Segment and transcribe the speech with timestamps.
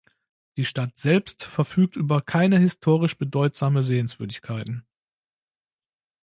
[0.57, 4.83] Die Stadt selbst verfügt über keine historisch bedeutsame Sehenswürdigkeiten.